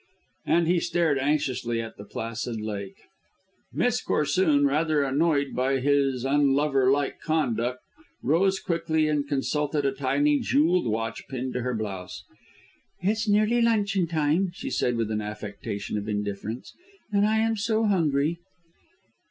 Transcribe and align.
And 0.47 0.65
he 0.67 0.79
stared 0.79 1.19
anxiously 1.19 1.79
at 1.79 1.95
the 1.95 2.03
placid 2.03 2.59
lake. 2.59 2.95
Miss 3.71 4.01
Corsoon, 4.03 4.65
rather 4.65 5.03
annoyed 5.03 5.53
by 5.53 5.75
this 5.79 6.25
unlover 6.25 6.91
like 6.91 7.19
conduct, 7.19 7.83
rose 8.23 8.59
quickly 8.59 9.07
and 9.07 9.27
consulted 9.27 9.85
a 9.85 9.91
tiny 9.91 10.39
jewelled 10.39 10.87
watch 10.87 11.27
pinned 11.27 11.53
to 11.53 11.61
her 11.61 11.75
blouse. 11.75 12.23
"It's 13.01 13.29
nearly 13.29 13.61
luncheon 13.61 14.07
time," 14.07 14.49
she 14.55 14.71
said 14.71 14.97
with 14.97 15.11
an 15.11 15.21
affectation 15.21 15.99
of 15.99 16.09
indifference, 16.09 16.73
"and 17.11 17.23
I 17.23 17.37
am 17.37 17.55
so 17.55 17.83
hungry." 17.83 18.39